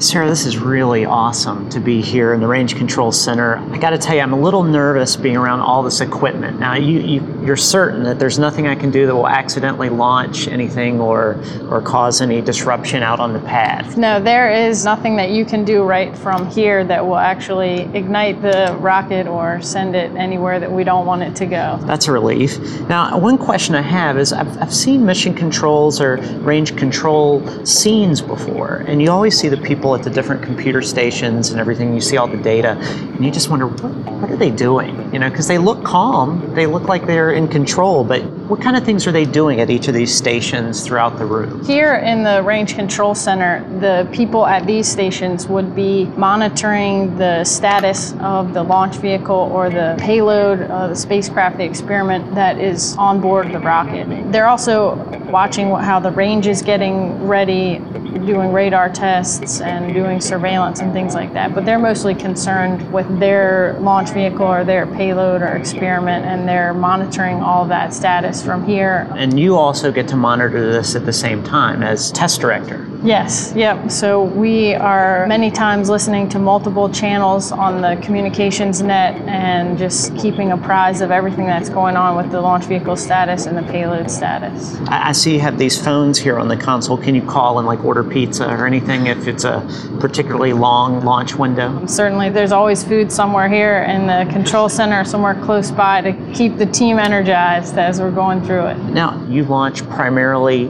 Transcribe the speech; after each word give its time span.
Sarah, 0.00 0.30
this 0.30 0.46
is 0.46 0.56
really 0.56 1.04
awesome 1.04 1.68
to 1.68 1.78
be 1.78 2.00
here 2.00 2.32
in 2.32 2.40
the 2.40 2.46
Range 2.46 2.74
Control 2.74 3.12
Center. 3.12 3.56
I 3.70 3.76
got 3.76 3.90
to 3.90 3.98
tell 3.98 4.16
you, 4.16 4.22
I'm 4.22 4.32
a 4.32 4.40
little 4.40 4.62
nervous 4.62 5.14
being 5.14 5.36
around 5.36 5.60
all 5.60 5.82
this 5.82 6.00
equipment. 6.00 6.58
Now, 6.58 6.74
you, 6.74 7.00
you, 7.00 7.42
you're 7.44 7.54
certain 7.54 8.02
that 8.04 8.18
there's 8.18 8.38
nothing 8.38 8.66
I 8.66 8.74
can 8.74 8.90
do 8.90 9.04
that 9.04 9.14
will 9.14 9.28
accidentally 9.28 9.90
launch 9.90 10.48
anything 10.48 11.02
or, 11.02 11.38
or 11.68 11.82
cause 11.82 12.22
any 12.22 12.40
disruption 12.40 13.02
out 13.02 13.20
on 13.20 13.34
the 13.34 13.40
pad. 13.40 13.98
No, 13.98 14.18
there 14.18 14.50
is 14.50 14.86
nothing 14.86 15.16
that 15.16 15.32
you 15.32 15.44
can 15.44 15.66
do 15.66 15.82
right 15.82 16.16
from 16.16 16.48
here 16.50 16.82
that 16.82 17.06
will 17.06 17.18
actually 17.18 17.80
ignite 17.94 18.40
the 18.40 18.74
rocket 18.80 19.26
or 19.26 19.60
send 19.60 19.94
it 19.94 20.12
anywhere 20.12 20.58
that 20.60 20.72
we 20.72 20.82
don't 20.82 21.04
want 21.04 21.22
it 21.22 21.36
to 21.36 21.44
go. 21.44 21.78
That's 21.82 22.08
a 22.08 22.12
relief. 22.12 22.58
Now, 22.88 23.18
one 23.18 23.36
question 23.36 23.74
I 23.74 23.82
have 23.82 24.16
is 24.16 24.32
I've, 24.32 24.62
I've 24.62 24.74
seen 24.74 25.04
mission 25.04 25.34
controls 25.34 26.00
or 26.00 26.16
range 26.40 26.74
control 26.74 27.44
scenes 27.66 28.22
before, 28.22 28.82
and 28.86 29.02
you 29.02 29.10
always 29.10 29.38
see 29.38 29.50
the 29.50 29.58
people 29.58 29.89
at 29.94 30.02
the 30.02 30.10
different 30.10 30.42
computer 30.42 30.82
stations 30.82 31.50
and 31.50 31.60
everything. 31.60 31.94
You 31.94 32.00
see 32.00 32.16
all 32.16 32.28
the 32.28 32.36
data, 32.36 32.76
and 32.78 33.24
you 33.24 33.30
just 33.30 33.50
wonder 33.50 33.66
what, 33.66 33.92
what 34.20 34.30
are 34.30 34.36
they 34.36 34.50
doing? 34.50 35.12
You 35.12 35.18
know, 35.18 35.30
because 35.30 35.48
they 35.48 35.58
look 35.58 35.84
calm, 35.84 36.54
they 36.54 36.66
look 36.66 36.84
like 36.84 37.06
they're 37.06 37.32
in 37.32 37.48
control, 37.48 38.04
but 38.04 38.22
what 38.50 38.60
kind 38.60 38.76
of 38.76 38.84
things 38.84 39.06
are 39.06 39.12
they 39.12 39.24
doing 39.24 39.60
at 39.60 39.70
each 39.70 39.86
of 39.86 39.94
these 39.94 40.12
stations 40.12 40.84
throughout 40.84 41.18
the 41.18 41.24
route? 41.24 41.64
Here 41.64 41.94
in 41.96 42.24
the 42.24 42.42
Range 42.42 42.74
Control 42.74 43.14
Center, 43.14 43.64
the 43.78 44.08
people 44.12 44.44
at 44.44 44.66
these 44.66 44.88
stations 44.88 45.46
would 45.46 45.74
be 45.74 46.06
monitoring 46.16 47.16
the 47.16 47.44
status 47.44 48.14
of 48.20 48.52
the 48.52 48.62
launch 48.62 48.96
vehicle 48.96 49.36
or 49.52 49.70
the 49.70 49.96
payload, 50.00 50.62
uh, 50.62 50.88
the 50.88 50.96
spacecraft, 50.96 51.58
the 51.58 51.64
experiment 51.64 52.34
that 52.34 52.58
is 52.58 52.96
on 52.96 53.20
board 53.20 53.52
the 53.52 53.60
rocket. 53.60 54.32
They're 54.32 54.48
also 54.48 54.96
watching 55.30 55.70
how 55.70 56.00
the 56.00 56.10
range 56.10 56.48
is 56.48 56.60
getting 56.60 57.26
ready, 57.26 57.78
doing 58.26 58.52
radar 58.52 58.88
tests 58.88 59.60
and 59.60 59.94
doing 59.94 60.20
surveillance 60.20 60.80
and 60.80 60.92
things 60.92 61.14
like 61.14 61.32
that. 61.32 61.54
But 61.54 61.64
they're 61.64 61.78
mostly 61.78 62.14
concerned 62.14 62.92
with 62.92 63.06
their 63.18 63.76
launch 63.80 64.10
vehicle 64.10 64.46
or 64.46 64.64
their 64.64 64.86
payload 64.86 65.42
or 65.42 65.48
experiment, 65.56 66.24
and 66.26 66.48
they're 66.48 66.74
monitoring 66.74 67.36
all 67.36 67.64
that 67.66 67.94
status 67.94 68.42
from 68.42 68.64
here. 68.64 69.08
And 69.16 69.38
you 69.38 69.56
also 69.56 69.92
get 69.92 70.08
to 70.08 70.16
monitor 70.16 70.72
this 70.72 70.94
at 70.94 71.06
the 71.06 71.12
same 71.12 71.42
time 71.42 71.82
as 71.82 72.10
test 72.12 72.40
director. 72.40 72.89
Yes, 73.02 73.52
yep. 73.56 73.90
So 73.90 74.24
we 74.24 74.74
are 74.74 75.26
many 75.26 75.50
times 75.50 75.88
listening 75.88 76.28
to 76.30 76.38
multiple 76.38 76.90
channels 76.90 77.50
on 77.50 77.80
the 77.80 77.98
communications 78.04 78.82
net 78.82 79.14
and 79.26 79.78
just 79.78 80.14
keeping 80.16 80.52
apprised 80.52 81.00
of 81.00 81.10
everything 81.10 81.46
that's 81.46 81.70
going 81.70 81.96
on 81.96 82.16
with 82.16 82.30
the 82.30 82.40
launch 82.40 82.64
vehicle 82.64 82.96
status 82.96 83.46
and 83.46 83.56
the 83.56 83.62
payload 83.62 84.10
status. 84.10 84.76
I, 84.88 85.08
I 85.08 85.12
see 85.12 85.32
you 85.34 85.40
have 85.40 85.58
these 85.58 85.82
phones 85.82 86.18
here 86.18 86.38
on 86.38 86.48
the 86.48 86.56
console. 86.56 86.98
Can 86.98 87.14
you 87.14 87.22
call 87.22 87.58
and 87.58 87.66
like 87.66 87.82
order 87.84 88.04
pizza 88.04 88.46
or 88.46 88.66
anything 88.66 89.06
if 89.06 89.26
it's 89.26 89.44
a 89.44 89.66
particularly 89.98 90.52
long 90.52 91.02
launch 91.02 91.36
window? 91.36 91.86
Certainly, 91.86 92.30
there's 92.30 92.52
always 92.52 92.84
food 92.84 93.10
somewhere 93.10 93.48
here 93.48 93.84
in 93.84 94.06
the 94.06 94.30
control 94.30 94.68
center, 94.68 95.04
somewhere 95.04 95.34
close 95.42 95.70
by 95.70 96.02
to 96.02 96.12
keep 96.34 96.58
the 96.58 96.66
team 96.66 96.98
energized 96.98 97.78
as 97.78 97.98
we're 97.98 98.10
going 98.10 98.44
through 98.44 98.66
it. 98.66 98.76
Now, 98.76 99.24
you 99.26 99.44
launch 99.44 99.88
primarily 99.88 100.66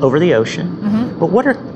over 0.00 0.18
the 0.18 0.34
ocean, 0.34 0.76
mm-hmm. 0.76 1.18
but 1.18 1.26
what 1.26 1.46
are 1.46 1.73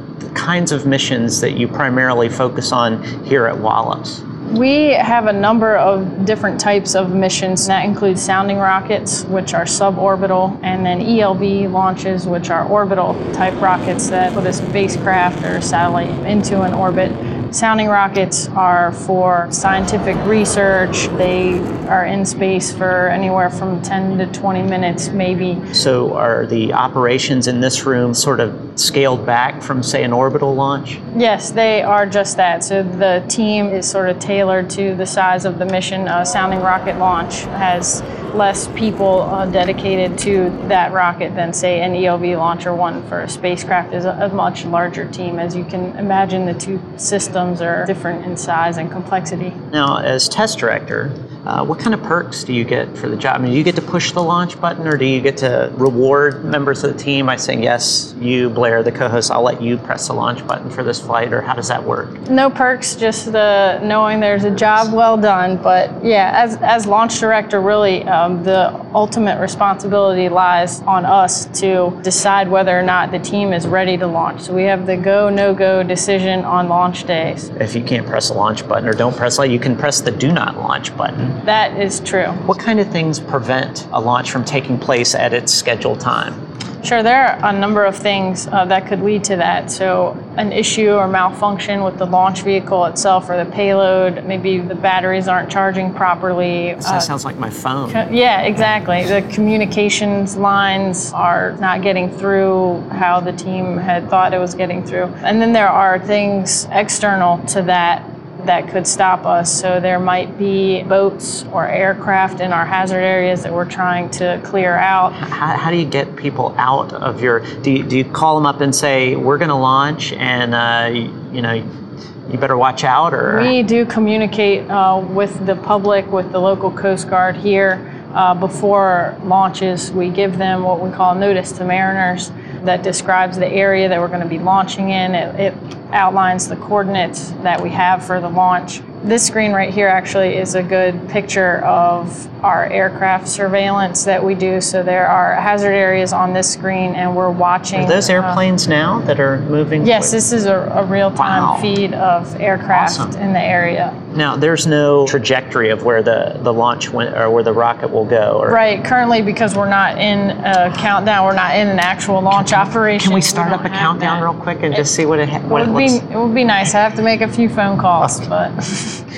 kinds 0.49 0.73
of 0.73 0.87
missions 0.87 1.43
that 1.43 1.59
you 1.59 1.69
primarily 1.69 2.27
focus 2.27 2.73
on 2.73 3.03
here 3.23 3.45
at 3.45 3.59
Wallops? 3.59 4.21
We 4.57 4.95
have 4.95 5.27
a 5.27 5.33
number 5.33 5.77
of 5.77 6.25
different 6.25 6.59
types 6.59 6.95
of 6.95 7.15
missions. 7.15 7.67
That 7.67 7.85
includes 7.85 8.23
sounding 8.23 8.57
rockets, 8.57 9.25
which 9.25 9.53
are 9.53 9.67
suborbital, 9.67 10.59
and 10.63 10.87
then 10.87 11.01
ELV 11.01 11.71
launches, 11.71 12.27
which 12.27 12.49
are 12.49 12.67
orbital 12.67 13.13
type 13.35 13.61
rockets 13.61 14.09
that 14.09 14.33
put 14.33 14.47
a 14.47 14.53
spacecraft 14.55 15.45
or 15.45 15.61
satellite 15.61 16.09
into 16.27 16.63
an 16.63 16.73
orbit. 16.73 17.13
Sounding 17.51 17.89
rockets 17.89 18.47
are 18.49 18.93
for 18.93 19.51
scientific 19.51 20.17
research. 20.27 21.07
They 21.17 21.59
are 21.89 22.05
in 22.05 22.27
space 22.27 22.71
for 22.71 23.09
anywhere 23.09 23.49
from 23.49 23.81
10 23.81 24.19
to 24.19 24.27
20 24.27 24.63
minutes, 24.63 25.09
maybe. 25.09 25.59
So, 25.73 26.15
are 26.15 26.45
the 26.45 26.75
operations 26.75 27.47
in 27.47 27.61
this 27.61 27.87
room 27.87 28.13
sort 28.13 28.41
of 28.41 28.79
scaled 28.79 29.25
back 29.25 29.63
from, 29.63 29.83
say, 29.83 30.05
an 30.05 30.13
orbital 30.13 30.55
launch? 30.55 31.01
Yes, 31.17 31.51
they 31.51 31.83
are 31.83 32.07
just 32.07 32.37
that. 32.37 32.63
So 32.63 32.83
the 32.83 33.25
team 33.29 33.69
is 33.69 33.89
sort 33.89 34.11
of 34.11 34.19
tailored 34.19 34.69
to 34.71 34.95
the 34.95 35.07
size 35.07 35.47
of 35.47 35.59
the 35.59 35.65
mission. 35.65 36.07
A 36.07 36.27
sounding 36.27 36.61
rocket 36.61 36.99
launch 36.99 37.41
has 37.45 38.03
less 38.35 38.69
people 38.69 39.23
uh, 39.23 39.47
dedicated 39.47 40.19
to 40.19 40.51
that 40.69 40.93
rocket 40.93 41.35
than, 41.35 41.53
say, 41.53 41.81
an 41.81 41.93
ELV 41.93 42.37
launcher 42.37 42.75
one 42.75 43.07
for 43.09 43.21
a 43.21 43.29
spacecraft 43.29 43.93
is 43.93 44.05
a, 44.05 44.11
a 44.11 44.29
much 44.29 44.65
larger 44.65 45.11
team. 45.11 45.39
As 45.39 45.57
you 45.57 45.65
can 45.65 45.97
imagine, 45.97 46.47
the 46.47 46.55
two 46.55 46.81
systems 46.97 47.61
are 47.61 47.87
different 47.87 48.25
in 48.25 48.37
size 48.37 48.79
and 48.79 48.91
complexity. 48.91 49.51
Now, 49.71 49.99
as 49.99 50.29
test 50.29 50.59
director, 50.59 51.13
uh, 51.49 51.65
what 51.65 51.79
kind 51.79 51.95
of 51.95 52.03
perks 52.03 52.45
do 52.45 52.53
you 52.53 52.63
get 52.63 52.95
for 52.99 53.09
the 53.09 53.17
job? 53.17 53.37
I 53.37 53.39
mean, 53.39 53.53
do 53.53 53.57
you 53.57 53.65
get 53.65 53.75
to 53.77 53.83
push 53.83 54.13
the 54.13 54.23
launch 54.23 54.61
button, 54.61 54.87
or 54.87 54.99
do 54.99 55.07
you 55.07 55.23
get 55.23 55.39
to 55.39 55.73
reward 55.77 56.45
members 56.45 56.85
of 56.85 56.93
the 56.93 56.99
team 56.99 57.25
by 57.25 57.37
saying, 57.37 57.63
"Yes, 57.63 58.15
you, 58.21 58.51
Blair, 58.51 58.83
the 58.83 58.93
co-host, 58.93 59.31
I'll 59.31 59.43
let 59.43 59.63
you 59.63 59.79
press 59.79 60.09
the 60.09 60.13
launch 60.13 60.47
button 60.47 60.69
for 60.69 60.85
this 60.85 61.01
flight," 61.01 61.33
or 61.33 61.41
how 61.41 61.55
does 61.55 61.69
that 61.69 61.83
work? 61.83 62.29
No 62.29 62.51
perks, 62.51 62.97
just 62.97 63.33
the 63.33 63.81
knowing 63.83 64.21
there's 64.21 64.45
a 64.45 64.51
job 64.51 64.93
well 64.93 65.17
done. 65.17 65.57
But 65.57 66.05
yeah, 66.05 66.33
as, 66.35 66.57
as 66.57 66.87
launch 66.87 67.19
director, 67.19 67.63
really 67.63 68.05
um, 68.05 68.45
the 68.45 68.79
ultimate 68.95 69.41
responsibility 69.41 70.29
lies 70.29 70.83
on 70.83 71.07
us 71.07 71.47
to 71.61 71.99
decide 72.03 72.49
whether 72.49 72.79
or 72.79 72.83
not 72.83 73.11
the 73.11 73.19
team 73.19 73.55
is 73.55 73.67
ready 73.67 73.97
to 73.97 74.07
launch. 74.07 74.43
So 74.43 74.53
we 74.53 74.65
have 74.65 74.85
the 74.85 74.99
go 74.99 75.31
no 75.31 75.55
go 75.55 75.83
decision 75.83 76.45
on 76.45 76.69
launch 76.69 77.05
days. 77.05 77.49
If 77.59 77.75
you 77.75 77.83
can't 77.83 78.07
press 78.07 78.29
the 78.29 78.35
launch 78.35 78.69
button 78.69 78.87
or 78.87 78.93
don't 78.93 79.17
press 79.17 79.39
it, 79.39 79.51
you 79.51 79.59
can 79.59 79.77
press 79.77 80.03
the 80.03 80.11
do 80.11 80.31
not 80.31 80.59
launch 80.59 80.95
button. 80.95 81.38
That 81.45 81.79
is 81.81 82.01
true. 82.01 82.27
What 82.47 82.59
kind 82.59 82.81
of 82.81 82.91
things 82.91 83.21
prevent 83.21 83.87
a 83.93 84.01
launch 84.01 84.31
from 84.31 84.45
taking 84.45 84.79
place 84.79 85.15
at 85.15 85.33
its 85.33 85.53
scheduled 85.53 86.01
time? 86.01 86.49
Sure, 86.85 87.03
there 87.03 87.27
are 87.27 87.51
a 87.51 87.59
number 87.59 87.85
of 87.85 87.97
things 87.97 88.47
uh, 88.47 88.65
that 88.67 88.87
could 88.87 89.03
lead 89.03 89.25
to 89.25 89.37
that. 89.37 89.71
So, 89.71 90.17
an 90.37 90.53
issue 90.53 90.93
or 90.93 91.09
malfunction 91.09 91.83
with 91.83 91.99
the 91.99 92.07
launch 92.07 92.43
vehicle 92.43 92.85
itself 92.87 93.29
or 93.29 93.43
the 93.43 93.51
payload, 93.51 94.25
maybe 94.25 94.59
the 94.59 94.77
batteries 94.77 95.27
aren't 95.27 95.51
charging 95.51 95.93
properly. 95.93 96.75
That 96.75 96.85
uh, 96.87 97.01
sounds 97.01 97.25
like 97.25 97.37
my 97.37 97.51
phone. 97.51 97.91
Yeah, 97.91 98.43
exactly. 98.43 99.05
The 99.05 99.23
communications 99.33 100.37
lines 100.37 101.13
are 101.13 101.53
not 101.59 101.83
getting 101.83 102.11
through 102.11 102.81
how 102.91 103.21
the 103.21 103.33
team 103.33 103.77
had 103.77 104.09
thought 104.09 104.33
it 104.33 104.39
was 104.39 104.55
getting 104.55 104.85
through. 104.85 105.07
And 105.25 105.43
then 105.43 105.53
there 105.53 105.69
are 105.69 105.99
things 105.99 106.69
external 106.71 107.45
to 107.49 107.63
that 107.63 108.05
that 108.49 108.67
could 108.67 108.87
stop 108.87 109.27
us. 109.27 109.53
So 109.61 109.79
there 109.79 110.01
might 110.01 110.39
be 110.39 110.83
boats 110.83 111.45
or 111.53 111.69
aircraft 111.69 112.41
in 112.41 112.51
our 112.51 112.65
hazard 112.65 113.03
areas 113.03 113.43
that 113.43 113.53
we're 113.53 113.69
trying 113.69 114.09
to 114.13 114.41
clear 114.43 114.75
out. 114.75 115.13
How, 115.13 115.55
how 115.55 115.71
do 115.71 115.77
you 115.77 115.85
get 115.85 116.17
people 116.17 116.55
out 116.57 116.95
of 116.95 117.23
your? 117.23 117.41
Do 117.61 117.71
you, 117.71 117.83
do 117.85 117.99
you 117.99 118.05
call 118.05 118.37
them 118.37 118.47
up 118.47 118.63
and 118.63 118.75
say 118.75 119.17
we're 119.17 119.37
going 119.37 119.51
to 119.51 119.55
launch 119.55 120.15
and 120.15 120.55
uh, 120.55 120.89
you, 120.91 121.31
you 121.31 121.43
know 121.43 121.53
you 121.53 122.39
better 122.39 122.57
watch 122.57 122.85
out 122.85 123.13
or? 123.13 123.39
We 123.39 123.63
do 123.63 123.85
communicate 123.85 124.69
uh, 124.71 125.05
with 125.07 125.47
the 125.47 125.57
public, 125.57 126.11
with 126.11 126.33
the 126.33 126.39
local 126.39 126.71
Coast 126.71 127.09
Guard 127.09 127.37
here. 127.37 127.95
Uh, 128.15 128.35
before 128.35 129.15
launches, 129.25 129.93
we 129.93 130.09
give 130.09 130.39
them 130.39 130.63
what 130.63 130.81
we 130.81 130.91
call 130.91 131.15
notice 131.15 131.53
to 131.53 131.65
mariners 131.65 132.33
that 132.65 132.83
describes 132.83 133.37
the 133.39 133.49
area 133.49 133.89
that 133.89 134.01
we're 134.01 134.09
going 134.09 134.21
to 134.21 134.27
be 134.27 134.39
launching 134.39 134.91
in. 134.91 135.15
It, 135.15 135.35
it 135.41 135.55
outlines 135.93 136.49
the 136.49 136.57
coordinates 136.57 137.31
that 137.43 137.61
we 137.63 137.71
have 137.71 138.05
for 138.05 138.21
the 138.21 138.29
launch. 138.29 138.83
This 139.05 139.25
screen 139.27 139.53
right 139.53 139.73
here 139.73 139.87
actually 139.89 140.37
is 140.37 140.55
a 140.57 140.63
good 140.63 141.09
picture 141.09 141.59
of 141.65 142.27
our 142.45 142.67
aircraft 142.67 143.29
surveillance 143.29 144.05
that 144.05 144.23
we 144.23 144.35
do. 144.35 144.61
So 144.61 144.83
there 144.83 145.07
are 145.07 145.35
hazard 145.37 145.73
areas 145.73 146.13
on 146.13 146.33
this 146.33 146.53
screen, 146.53 146.95
and 146.95 147.15
we're 147.17 147.31
watching. 147.31 147.81
Are 147.85 147.89
those 147.89 148.11
uh, 148.11 148.15
airplanes 148.15 148.67
now 148.67 148.99
that 149.03 149.21
are 149.21 149.39
moving? 149.43 149.87
Yes, 149.87 150.11
this 150.11 150.33
is 150.33 150.47
a, 150.47 150.57
a 150.75 150.85
real 150.85 151.11
time 151.13 151.43
Wow. 151.43 151.59
feed 151.63 151.95
of 151.95 152.35
aircraft 152.41 152.99
Awesome. 152.99 153.21
in 153.23 153.33
the 153.33 153.41
area. 153.41 153.91
Now 154.17 154.37
there's 154.37 154.67
no 154.67 155.07
trajectory 155.07 155.69
of 155.71 155.85
where 155.85 156.03
the, 156.03 156.39
the 156.43 156.53
launch 156.53 156.91
went 156.91 157.15
or 157.17 157.31
where 157.31 157.43
the 157.43 157.53
rocket 157.53 157.91
will 157.91 158.05
go. 158.07 158.39
Or 158.41 158.51
Right, 158.51 158.83
currently 158.85 159.23
because 159.23 159.55
we're 159.55 159.69
not 159.69 159.99
in 159.99 160.31
a 160.31 160.73
countdown, 160.77 161.25
we're 161.27 161.35
not 161.35 161.55
in 161.57 161.69
an 161.69 161.79
actual 161.79 162.21
launch 162.23 162.53
operation. 162.53 163.09
Can 163.09 163.15
we 163.15 163.21
start 163.21 163.51
don't 163.51 163.61
up 163.61 163.67
a 163.67 163.69
countdown 163.69 164.21
that. 164.21 164.25
real 164.25 164.35
quick 164.43 164.63
and 164.63 164.75
just 164.75 164.95
see 164.95 165.05
what 165.07 165.19
it, 165.19 165.29
ha- 165.29 165.37
It 165.39 165.43
what 165.45 165.63
it 165.63 165.69
would 165.69 165.79
be 165.79 165.91
looks? 165.91 166.05
it 166.11 166.17
would 166.17 166.35
be 166.35 166.45
nice. 166.45 166.75
I 166.75 166.81
have 166.81 166.95
to 166.97 167.03
make 167.03 167.21
a 167.21 167.29
few 167.29 167.49
phone 167.49 167.79
calls, 167.79 168.21
but 168.29 168.59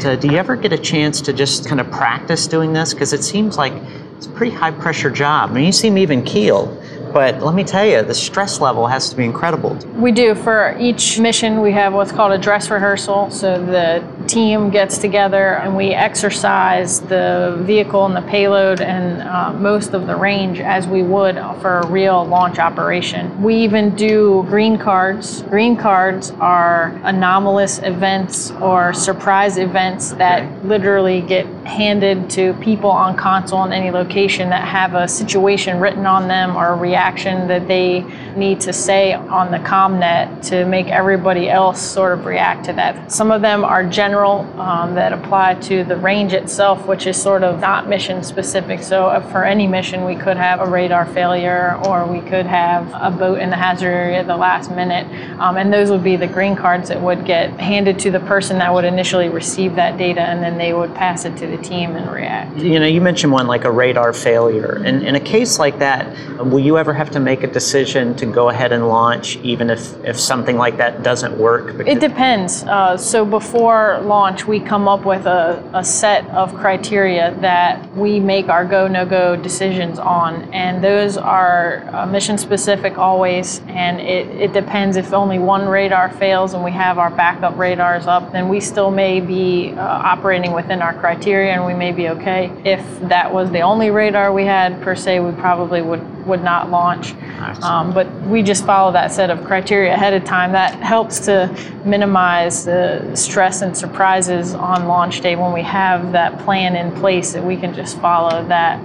So 0.01 0.17
do 0.17 0.29
you 0.29 0.39
ever 0.39 0.57
get 0.57 0.73
a 0.73 0.79
chance 0.79 1.21
to 1.23 1.33
just 1.33 1.67
kind 1.69 1.81
of 1.81 1.91
practice 1.91 2.47
doing 2.47 2.73
this? 2.73 2.93
Because 2.95 3.13
it 3.13 3.23
seems 3.23 3.57
like 3.59 3.73
it's 4.17 4.27
a 4.27 4.31
pretty 4.31 4.55
high 4.55 4.71
pressure 4.71 5.11
job. 5.11 5.51
I 5.51 5.55
mean, 5.55 5.65
you 5.67 5.73
seem 5.73 5.99
even 5.99 6.23
keeled, 6.25 6.83
but 7.13 7.43
let 7.43 7.55
me 7.55 7.65
tell 7.65 7.85
you, 7.85 8.03
the 8.03 8.15
stress 8.15 8.61
level 8.61 8.87
has 8.87 9.11
to 9.11 9.17
be 9.17 9.25
incredible. 9.25 9.75
we 9.97 10.13
do 10.13 10.35
for 10.35 10.77
each 10.79 11.19
mission. 11.19 11.61
We 11.61 11.73
have 11.73 11.93
what's 11.93 12.13
called 12.13 12.33
a 12.33 12.39
dress 12.39 12.71
rehearsal. 12.71 13.31
So 13.31 13.65
the 13.65 14.05
team 14.27 14.71
gets 14.71 14.99
together 14.99 15.57
and 15.57 15.77
we 15.77 15.91
exercise 15.91 17.01
the 17.01 17.59
vehicle 17.63 18.07
and 18.07 18.17
the 18.17 18.23
payload 18.23 18.81
and 18.81 19.23
uh, 19.23 19.53
most 19.53 19.93
of 19.93 20.07
the 20.07 20.17
range 20.17 20.61
as 20.61 20.87
we 20.87 21.03
would 21.03 21.37
for 21.61 21.81
a 21.81 21.87
real 21.87 22.25
launch 22.25 22.59
operation. 22.59 23.43
We 23.43 23.57
even 23.57 23.97
do 23.97 24.45
green 24.49 24.79
cards. 24.79 25.43
Green 25.43 25.77
cards 25.77 26.31
are 26.41 26.89
anomalous 27.03 27.81
events 27.83 28.53
or 28.53 28.93
surprise 28.93 29.59
events 29.59 30.11
that 30.13 30.65
literally 30.65 31.21
get 31.23 31.47
handed 31.71 32.29
to 32.29 32.53
people 32.55 32.91
on 32.91 33.17
console 33.17 33.65
in 33.65 33.73
any 33.73 33.91
location 33.93 34.51
that 34.51 34.67
have 34.67 34.95
a 34.95 35.07
situation 35.07 35.79
written 35.79 36.05
on 36.05 36.27
them 36.27 36.57
or 36.57 36.69
a 36.69 36.77
reaction 36.77 37.47
that 37.47 37.69
they 37.69 38.01
need 38.37 38.61
to 38.61 38.73
say 38.73 39.15
on 39.15 39.53
the 39.53 39.59
ComNet 39.59 40.47
to 40.49 40.65
make 40.67 40.89
everybody 40.89 41.49
else 41.49 41.81
sort 41.81 42.13
of 42.19 42.27
react 42.27 42.65
to 42.65 42.73
that. 42.73 43.13
Some 43.13 43.31
of 43.31 43.41
them 43.41 43.65
are 43.65 43.87
general 43.87 44.41
um, 44.61 44.95
that 44.97 45.13
apply 45.13 45.55
to 45.71 45.85
the 45.85 45.97
range 45.97 46.33
itself, 46.33 46.87
which 46.87 47.07
is 47.07 47.21
sort 47.21 47.45
of 47.45 47.61
not 47.61 47.89
mission 47.89 48.25
specific. 48.25 48.83
So 48.83 49.07
uh, 49.07 49.21
for 49.31 49.45
any 49.45 49.69
mission, 49.69 50.05
we 50.05 50.17
could 50.17 50.37
have 50.37 50.61
a 50.61 50.67
radar 50.67 51.07
failure 51.07 51.81
or 51.87 52.05
we 52.05 52.21
could 52.21 52.47
have 52.47 52.91
a 52.95 53.17
boat 53.17 53.39
in 53.39 53.49
the 53.49 53.57
hazard 53.57 53.87
area 53.87 54.19
at 54.19 54.27
the 54.27 54.37
last 54.37 54.71
minute. 54.71 55.07
Um, 55.41 55.57
and 55.57 55.73
those 55.73 55.91
would 55.91 56.03
be 56.03 56.17
the 56.17 56.27
green 56.27 56.57
cards 56.57 56.89
that 56.89 57.01
would 57.01 57.25
get 57.25 57.51
handed 57.61 57.99
to 58.01 58.11
the 58.11 58.21
person 58.21 58.59
that 58.59 58.75
would 58.75 58.85
initially 58.85 59.29
receive 59.29 59.77
that 59.77 59.97
data 59.97 60.23
and 60.23 60.43
then 60.43 60.59
they 60.59 60.73
would 60.73 60.95
pass 60.95 61.25
it 61.25 61.37
to 61.37 61.47
the 61.47 61.60
team 61.63 61.97
and 61.97 62.11
react. 62.11 62.57
You 62.57 62.81
know, 62.81 62.87
you 62.87 63.01
mentioned 63.01 63.33
one 63.33 63.47
like 63.47 63.65
a 63.65 63.71
radar 63.71 64.13
failure. 64.13 64.83
And 64.85 65.03
in 65.03 65.15
a 65.15 65.21
case 65.21 65.59
like 65.59 65.79
that, 65.79 66.17
will 66.39 66.61
you 66.61 66.79
ever 66.79 66.93
have 66.93 67.11
to 67.11 67.21
make 67.21 67.43
a 67.43 67.47
decision 67.47 68.15
to 68.17 68.27
go 68.27 68.49
ahead 68.49 68.73
and 68.73 68.89
launch 68.89 69.37
even 69.39 69.71
if, 69.71 70.03
if 70.05 70.19
something 70.19 70.57
like 70.57 70.77
that 70.79 71.03
doesn't 71.03 71.37
work? 71.39 71.87
It 71.87 72.01
depends. 72.01 72.65
Uh, 72.65 72.97
so 72.97 73.25
before 73.25 74.01
launch, 74.03 74.47
we 74.47 74.61
come 74.61 74.89
up 74.89 75.05
with 75.05 75.27
a, 75.27 75.63
a 75.75 75.85
set 75.85 76.27
of 76.31 76.55
criteria 76.55 77.37
that 77.41 77.95
we 77.97 78.21
make 78.21 78.49
our 78.49 78.65
go 78.65 78.87
no 78.89 79.05
go 79.05 79.37
decisions 79.37 79.99
on. 79.99 80.43
And 80.53 80.83
those 80.83 81.17
are 81.17 81.89
uh, 81.93 82.07
mission 82.07 82.39
specific 82.39 82.99
always. 82.99 83.61
And 83.69 84.01
it, 84.01 84.29
it 84.29 84.53
depends 84.53 84.97
if 84.97 85.13
only 85.13 85.39
one 85.39 85.69
radar 85.69 86.11
fails 86.11 86.55
and 86.55 86.65
we 86.65 86.73
have 86.73 86.99
our 86.99 87.11
backup 87.11 87.57
radars 87.59 88.07
up, 88.07 88.33
then 88.33 88.49
we 88.49 88.61
still 88.61 88.91
may 88.91 89.21
be 89.21 89.73
uh, 89.73 89.81
operating 89.81 90.53
within 90.53 90.83
our 90.83 90.95
criteria 90.95 91.50
and 91.53 91.67
we 91.67 91.75
may 91.75 91.93
be 91.93 92.09
okay. 92.11 92.53
If 92.65 92.85
that 93.09 93.33
was 93.33 93.51
the 93.51 93.61
only 93.61 93.91
radar 93.91 94.33
we 94.33 94.45
had 94.45 94.81
per 94.83 94.95
se, 94.95 95.21
we 95.21 95.33
probably 95.33 95.83
would, 95.83 96.27
would 96.27 96.43
not 96.43 96.71
launch. 96.71 97.15
Um, 97.63 97.93
but 97.93 98.11
we 98.23 98.43
just 98.43 98.65
follow 98.67 98.93
that 98.93 99.13
set 99.13 99.31
of 99.31 99.45
criteria 99.45 99.95
ahead 99.95 100.15
of 100.15 100.25
time. 100.25 100.53
That 100.53 100.75
helps 100.75 101.21
to 101.21 101.55
minimize 101.85 102.65
the 102.65 103.15
stress 103.15 103.63
and 103.63 103.77
surprises 103.77 104.55
on 104.55 104.87
launch 104.87 105.21
day 105.21 105.37
when 105.37 105.53
we 105.53 105.63
have 105.63 106.13
that 106.13 106.39
plan 106.41 106.77
in 106.77 106.93
place 107.01 107.33
that 107.33 107.45
we 107.45 107.57
can 107.57 107.75
just 107.75 107.99
follow 108.01 108.47
that. 108.49 108.83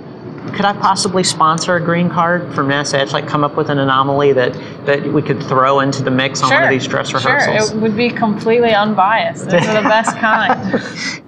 Could 0.54 0.66
I 0.66 0.74
possibly 0.74 1.24
sponsor 1.24 1.76
a 1.76 1.82
green 1.82 2.08
card 2.10 2.54
from 2.54 2.68
NASA 2.68 2.96
Edge, 2.96 3.12
like 3.12 3.28
come 3.28 3.44
up 3.44 3.58
with 3.58 3.70
an 3.70 3.80
anomaly 3.80 4.32
that, 4.34 4.54
that 4.86 5.04
we 5.04 5.22
could 5.22 5.42
throw 5.44 5.80
into 5.80 6.04
the 6.04 6.12
mix 6.12 6.44
on 6.44 6.52
one 6.52 6.64
of 6.64 6.70
these 6.70 6.88
dress 6.88 7.14
rehearsals? 7.14 7.70
Sure, 7.70 7.78
it 7.78 7.82
would 7.82 7.98
be 7.98 8.10
completely 8.10 8.72
unbiased. 8.72 9.50
Those 9.50 9.66
are 9.66 9.82
the 9.82 9.90
best 9.90 10.16
kind. 10.18 11.24